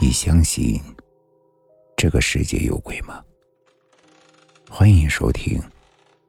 [0.00, 0.80] 你相信
[1.96, 3.22] 这个世界有鬼吗？
[4.68, 5.62] 欢迎收听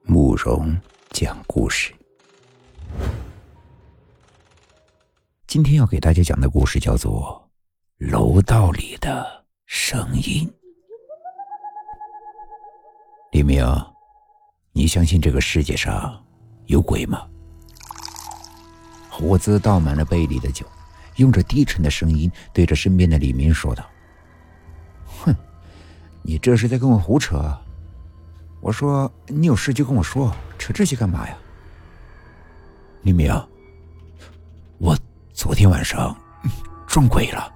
[0.04, 0.78] 慕容
[1.10, 1.94] 讲故事。
[5.48, 7.50] 今天要给大家讲的故事叫做
[8.12, 10.48] 《楼道里的声音》。
[13.32, 13.66] 李明，
[14.72, 16.24] 你相信这个世界上
[16.66, 17.28] 有鬼吗？
[19.10, 20.66] 胡子倒满了杯里的酒。
[21.18, 23.86] 用着低沉的声音对着身边的李明说道
[25.06, 25.36] ：“哼，
[26.22, 27.56] 你这是在跟我胡扯？
[28.62, 31.38] 我说你有事就跟我说，扯这些干嘛呀？”
[33.04, 33.32] 李明，
[34.78, 34.98] 我
[35.34, 36.16] 昨天晚上
[36.88, 37.52] 撞鬼了。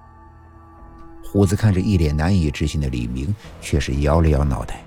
[1.24, 4.82] 胡子看着一脸难以置信的李明，却是摇了摇脑袋：“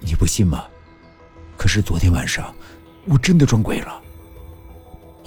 [0.00, 0.64] 你不信吗？
[1.56, 2.54] 可是昨天晚上
[3.06, 3.99] 我真的撞鬼了。”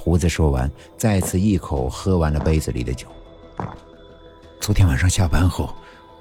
[0.03, 3.07] 胡子说完，再次一口喝完了杯子里的酒。
[4.59, 5.73] 昨天晚上下班后，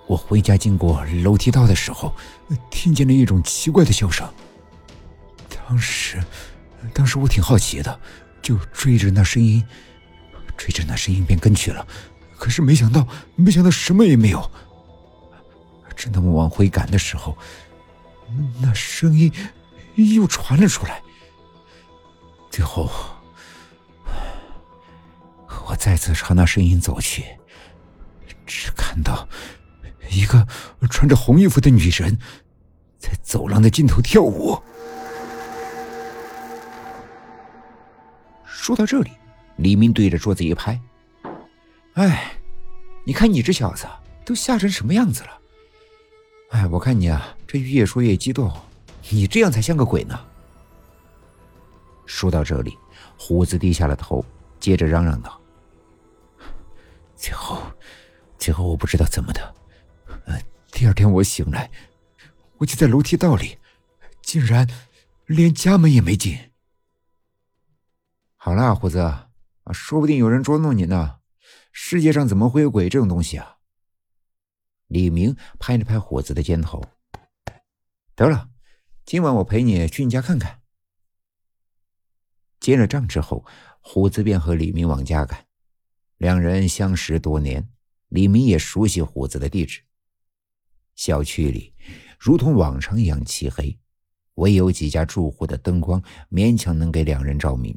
[0.06, 2.14] 我回家经过楼梯道的时候，
[2.70, 4.24] 听见了一种奇怪的笑声。
[5.66, 6.22] 当时，
[6.94, 8.00] 当时我挺好奇的，
[8.40, 9.60] 就追着那声音，
[10.56, 11.84] 追着那声音便跟去了。
[12.38, 14.48] 可是没想到，没想到什么也没有。
[15.96, 17.36] 正当我往回赶的时候，
[18.60, 19.32] 那声音
[19.96, 21.02] 又传了出来。
[22.48, 22.88] 最后。
[25.82, 27.24] 再次朝那声音走去，
[28.46, 29.26] 只看到
[30.12, 30.46] 一个
[30.88, 32.16] 穿着红衣服的女人
[33.00, 34.56] 在走廊的尽头跳舞。
[38.46, 39.10] 说到这里，
[39.56, 40.80] 李明对着桌子一拍
[41.98, 42.32] ：“哎，
[43.02, 43.84] 你看你这小子
[44.24, 45.30] 都吓成什么样子了？
[46.50, 48.48] 哎，我看你啊，这越说越激动，
[49.10, 50.16] 你这样才像个鬼呢。”
[52.06, 52.78] 说到这里，
[53.18, 54.24] 胡子低下了头，
[54.60, 55.41] 接着嚷嚷道。
[57.22, 57.62] 最后，
[58.36, 59.54] 最后我不知道怎么的，
[60.26, 60.42] 呃，
[60.72, 61.70] 第二天我醒来，
[62.58, 63.56] 我就在楼梯道里，
[64.22, 64.68] 竟然
[65.26, 66.36] 连家门也没进。
[68.34, 69.30] 好了，胡子啊，
[69.72, 71.20] 说不定有人捉弄你呢。
[71.70, 73.58] 世界上怎么会有鬼这种东西啊？
[74.88, 76.84] 李明拍了拍虎子的肩头，
[78.16, 78.50] 得了，
[79.04, 80.60] 今晚我陪你去你家看看。
[82.58, 83.46] 结了账之后，
[83.80, 85.46] 虎子便和李明往家赶。
[86.22, 87.68] 两人相识多年，
[88.10, 89.82] 李明也熟悉虎子的地址。
[90.94, 91.74] 小区里
[92.16, 93.76] 如同往常一样漆黑，
[94.34, 96.00] 唯有几家住户的灯光
[96.30, 97.76] 勉强能给两人照明。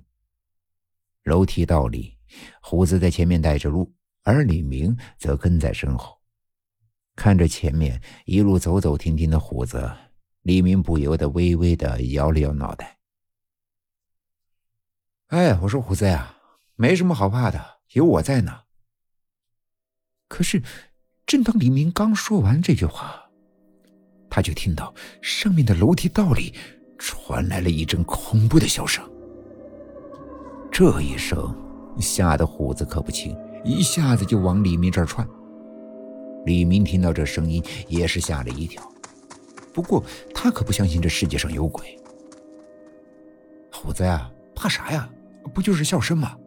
[1.23, 2.19] 楼梯道里，
[2.61, 3.91] 虎子在前面带着路，
[4.21, 6.15] 而李明则跟在身后。
[7.15, 9.91] 看着前面一路走走停停的虎子，
[10.43, 12.99] 李明不由得微微的摇了摇脑袋。
[15.29, 16.37] 哎，我说虎子呀，
[16.75, 17.74] 没什么好怕的。
[17.93, 18.61] 有我在呢。
[20.27, 20.61] 可是，
[21.25, 23.29] 正当李明刚说完这句话，
[24.29, 26.53] 他就听到上面的楼梯道里
[26.97, 29.03] 传来了一阵恐怖的笑声。
[30.71, 31.55] 这一声
[31.99, 35.25] 吓得虎子可不轻，一下子就往李明这儿窜。
[36.45, 38.83] 李明听到这声音也是吓了一跳，
[39.73, 40.03] 不过
[40.33, 41.97] 他可不相信这世界上有鬼。
[43.71, 45.09] 虎子呀，怕啥呀？
[45.53, 46.37] 不就是笑声吗？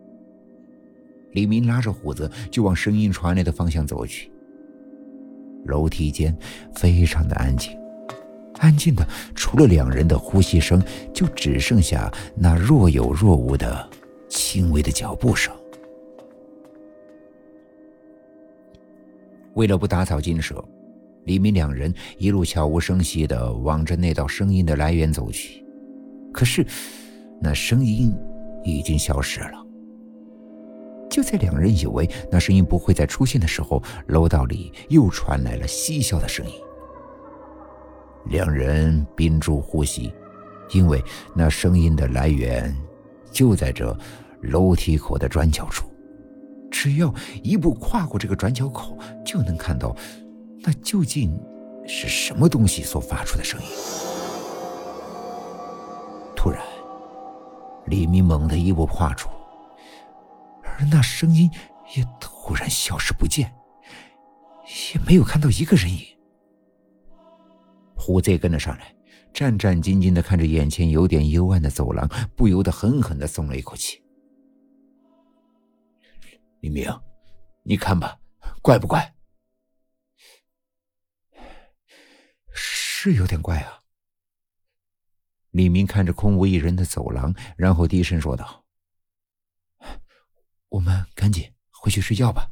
[1.32, 4.30] 李明拉着虎子就往声音传来的方向走去。
[5.66, 6.36] 楼梯间
[6.74, 7.76] 非常的安静，
[8.58, 13.88] 安静的除了两人的呼吸声，就只剩下那若有若无的
[14.28, 15.54] 轻微的脚步声。
[19.54, 20.64] 为了不打草惊蛇，
[21.24, 25.64] 李明两人一路悄无声息的往着那道声音的来源走去。
[26.32, 26.64] 可是，
[27.42, 28.14] 那声音
[28.62, 29.67] 已经消失了。
[31.10, 36.52] 就在两人以为那声音不会再出现的时候，楼道里又传来了嬉笑的声音。
[38.26, 40.12] 两人屏住呼吸，
[40.70, 41.02] 因为
[41.34, 42.76] 那声音的来源
[43.30, 43.96] 就在这
[44.42, 45.86] 楼梯口的转角处。
[46.70, 49.96] 只要一步跨过这个转角口，就能看到
[50.60, 51.34] 那究竟
[51.86, 53.66] 是什么东西所发出的声音。
[56.36, 56.62] 突然，
[57.86, 59.30] 李明猛地一步跨出。
[60.90, 61.50] 那声音
[61.96, 63.54] 也突然消失不见，
[64.94, 66.04] 也没有看到一个人影。
[67.96, 68.94] 胡子也跟了上来，
[69.32, 74.02] 战战兢兢的看着眼前有点幽暗的走廊，不由得狠狠的松了一口气。
[76.60, 76.88] 李明，
[77.62, 78.18] 你看吧，
[78.62, 79.14] 怪不怪？
[82.52, 83.80] 是有点怪啊。
[85.50, 88.64] 李明看着空无一人的走廊，然后低声说道。
[90.70, 92.50] 我们赶紧回去睡觉吧。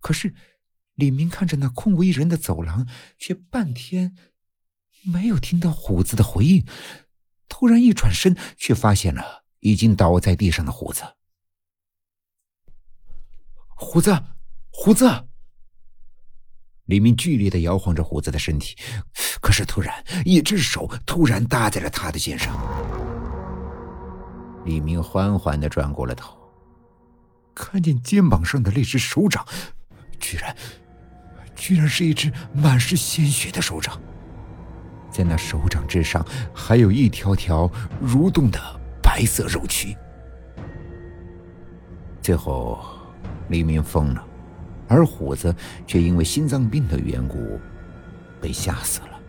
[0.00, 0.34] 可是
[0.94, 2.86] 李明看着那空无一人的走廊，
[3.18, 4.16] 却半天
[5.02, 6.66] 没有听到虎子的回应。
[7.48, 11.02] 突然一转身，却发现了已经倒在地上的虎子。
[13.74, 14.22] 虎子，
[14.70, 15.26] 虎子！
[16.84, 18.76] 李明剧烈的摇晃着虎子的身体，
[19.40, 22.56] 可是突然，一只手突然搭在了他的肩上。
[24.64, 26.39] 李明缓缓的转过了头，
[27.54, 29.46] 看见肩膀上的那只手掌，
[30.18, 30.56] 居然，
[31.54, 34.00] 居然是一只满是鲜血的手掌。
[35.10, 36.24] 在那手掌之上，
[36.54, 37.70] 还有一条条
[38.02, 38.58] 蠕动的
[39.02, 39.96] 白色肉蛆。
[42.22, 42.78] 最后，
[43.48, 44.26] 黎明疯了。
[44.88, 45.54] 而虎子
[45.86, 47.60] 却因为心脏病的缘故，
[48.40, 49.20] 被吓死了。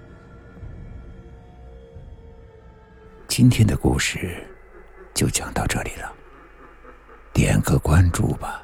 [3.27, 4.43] 今天的故事
[5.13, 6.11] 就讲到这里了，
[7.33, 8.63] 点个关注吧。